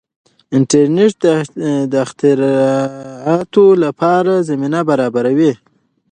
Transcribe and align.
انټرنیټ 0.57 1.15
د 1.91 1.93
اختراعاتو 2.05 3.63
لپاره 3.83 4.33
زمینه 4.49 4.79
برابروي. 4.89 5.53